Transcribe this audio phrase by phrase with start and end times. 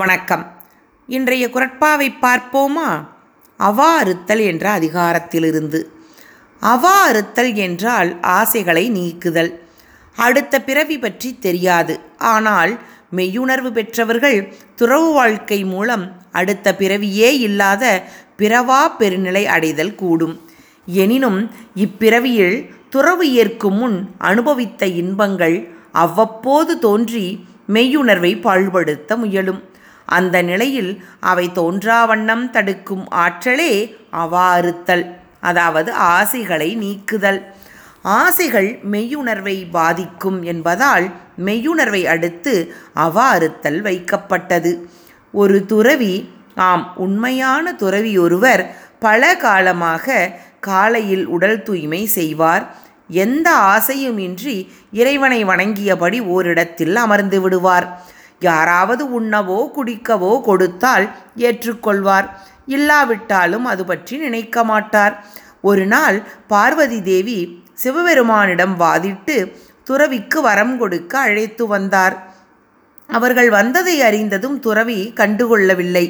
[0.00, 0.52] வணக்கம்.
[1.06, 3.06] இன்றைய குரட்பாவை பார்ப்போமா?
[3.56, 5.80] அவா அறுத்தல் என்ற அதிகாரத்திலிருந்து.
[6.60, 9.60] அவா அறுத்தல் என்றால் ஆசைகளை நீக்குதல்.
[10.16, 12.00] அடுத்த பிறவி பற்றி தெரியாது.
[12.18, 12.78] ஆனால்
[13.16, 18.02] மெய்யுணர்வு பெற்றவர்கள் துறவு வாழ்க்கை மூலம் அடுத்த பிறவியே இல்லாத
[18.38, 20.50] பிறவா பெருநிலை அடைதல் கூடும்.
[20.86, 29.68] எனினும் இப்பிறவியில் துறவு ஏற்கும் முன் அனுபவித்த இன்பங்கள் அவ்வப்போது தோன்றி மெய்யுணர்வை பாழ்படுத்த முயலும்.
[30.16, 30.92] அந்த நிலையில்
[31.30, 33.72] அவை தோன்றாவண்ணம் தடுக்கும் ஆற்றலே
[34.22, 35.04] அவாறுத்தல்
[35.40, 37.40] அதாவது ஆசைகளை நீக்குதல்.
[38.02, 41.06] ஆசைகள் மெய்யுணர்வை பாதிக்கும் என்பதால்
[41.46, 42.54] மெய்யுணர்வை அடுத்து
[43.06, 44.72] அவாறுத்தல் வைக்கப்பட்டது.
[45.32, 46.14] ஒரு துறவி
[46.68, 48.62] ஆம் உண்மையான துறவி ஒருவர்
[48.98, 50.06] பல காலமாக
[50.60, 52.64] காலையில் உடல் தூய்மை செய்வார்.
[53.24, 54.56] எந்த ஆசையுமின்றி
[54.92, 57.88] இறைவனை வணங்கியபடி ஓரிடத்தில் அமர்ந்து விடுவார்.
[58.40, 61.06] யாராவது உண்ணவோ குடிக்கவோ கொடுத்தால்
[61.48, 62.28] ஏற்றுக்கொள்வார்.
[62.76, 65.14] இல்லாவிட்டாலும் அது பற்றி நினைக்க மாட்டார்.
[65.70, 66.18] ஒரு நாள்
[66.52, 67.38] பார்வதி தேவி
[67.82, 69.36] சிவபெருமானிடம் வாதிட்டு
[69.88, 72.16] துறவிக்கு வரம் கொடுக்க அழைத்து வந்தார்.
[73.08, 76.06] அவர்கள் வந்ததை அறிந்ததும் துறவி கண்டுகொள்ளவில்லை.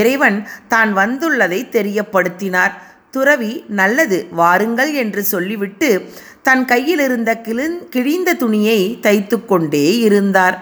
[0.00, 0.38] இறைவன்
[0.72, 2.74] தான் வந்துள்ளதை தெரியப்படுத்தினார்.
[3.10, 5.90] துறவி நல்லது வாருங்கள் என்று சொல்லிவிட்டு
[6.42, 10.56] தன் கையில் இருந்த கிழிந் கிழிந்த துணியை தைத்து கொண்டே இருந்தார்.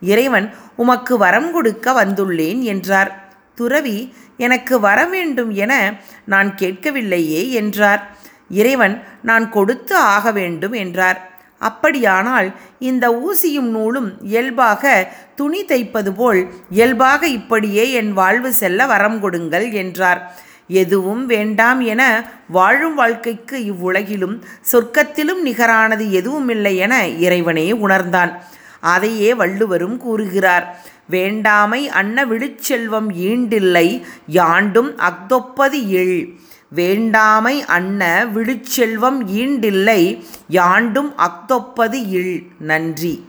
[0.00, 3.30] இறைவன் உமக்கு வரம் கொடுக்க வந்துள்ளேன் என்றார்.
[3.54, 8.16] துறவி எனக்கு வர வேண்டும் என நான் கேட்கவில்லையே என்றார்.
[8.48, 11.30] இறைவன் நான் கொடுத்து ஆக வேண்டும் என்றார்.
[11.58, 19.72] அப்படியானால் இந்த ஊசியும் நூலும் இயல்பாக துணி தைப்பது போல் இயல்பாக இப்படியே என் வாழ்வு செல்ல வரம் கொடுங்கள்
[19.72, 20.34] என்றார்.
[20.68, 28.42] எதுவும் வேண்டாம் என வாழும் வாழ்க்கைக்கு இவ்வுலகிலும் சொர்க்கத்திலும் நிகரானது எதுவுமில்லை என இறைவனே உணர்ந்தான்.
[28.80, 30.86] அதையே வள்ளுவரும் கூறுகிறார்.
[31.08, 36.40] வேண்டாமை அன்ன விழுச்செல்வம் ஈண்டில்லை யாண்டும் அக்தொப்பது இல்.
[36.68, 42.46] வேண்டாமை அன்ன விழுச்செல்வம் ஈண்டில்லை யாண்டும் அக்தொப்பது இல்.
[42.58, 43.28] நன்றி.